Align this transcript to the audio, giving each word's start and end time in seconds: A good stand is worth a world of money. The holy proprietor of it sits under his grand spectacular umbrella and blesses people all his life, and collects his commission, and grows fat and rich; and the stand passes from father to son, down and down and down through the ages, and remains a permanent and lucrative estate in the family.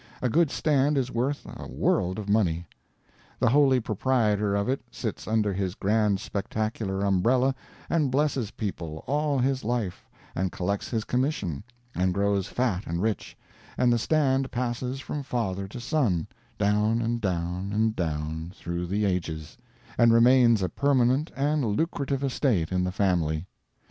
A 0.19 0.29
good 0.29 0.49
stand 0.49 0.97
is 0.97 1.11
worth 1.11 1.45
a 1.45 1.67
world 1.67 2.17
of 2.17 2.27
money. 2.27 2.65
The 3.37 3.51
holy 3.51 3.79
proprietor 3.79 4.55
of 4.55 4.67
it 4.67 4.81
sits 4.89 5.27
under 5.27 5.53
his 5.53 5.75
grand 5.75 6.19
spectacular 6.19 7.01
umbrella 7.01 7.53
and 7.87 8.09
blesses 8.09 8.49
people 8.49 9.03
all 9.05 9.37
his 9.37 9.63
life, 9.63 10.09
and 10.33 10.51
collects 10.51 10.89
his 10.89 11.03
commission, 11.03 11.63
and 11.93 12.15
grows 12.15 12.47
fat 12.47 12.87
and 12.87 12.99
rich; 12.99 13.37
and 13.77 13.93
the 13.93 13.99
stand 13.99 14.49
passes 14.49 14.99
from 15.01 15.21
father 15.21 15.67
to 15.67 15.79
son, 15.79 16.25
down 16.57 16.99
and 16.99 17.21
down 17.21 17.71
and 17.71 17.95
down 17.95 18.51
through 18.55 18.87
the 18.87 19.05
ages, 19.05 19.55
and 19.99 20.11
remains 20.11 20.63
a 20.63 20.69
permanent 20.69 21.31
and 21.35 21.63
lucrative 21.63 22.23
estate 22.23 22.71
in 22.71 22.83
the 22.83 22.91
family. 22.91 23.45